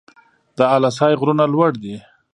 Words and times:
د 0.57 0.59
اله 0.75 0.89
سای 0.97 1.13
غرونه 1.19 1.45
لوړ 1.53 1.71
دي 1.83 1.95